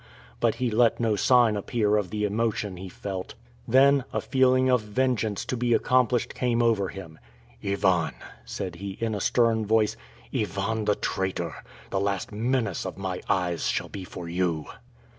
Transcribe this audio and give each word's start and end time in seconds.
But 0.39 0.55
he 0.55 0.71
let 0.71 0.99
no 0.99 1.15
sign 1.15 1.55
appear 1.55 1.95
of 1.95 2.09
the 2.09 2.23
emotion 2.25 2.75
he 2.77 2.89
felt. 2.89 3.35
Then, 3.67 4.03
a 4.11 4.19
feeling 4.19 4.67
of 4.67 4.81
vengeance 4.81 5.45
to 5.45 5.55
be 5.55 5.75
accomplished 5.75 6.33
came 6.33 6.59
over 6.63 6.89
him. 6.89 7.19
"Ivan," 7.63 8.15
said 8.43 8.77
he, 8.77 8.97
in 8.99 9.13
a 9.13 9.21
stern 9.21 9.63
voice, 9.63 9.95
"Ivan 10.33 10.85
the 10.85 10.95
Traitor, 10.95 11.63
the 11.91 11.99
last 11.99 12.31
menace 12.31 12.83
of 12.83 12.97
my 12.97 13.21
eyes 13.29 13.65
shall 13.65 13.89
be 13.89 14.03
for 14.03 14.27
you!" 14.27 14.65